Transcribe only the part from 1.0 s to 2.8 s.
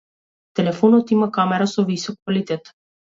има камера со висок квалитет.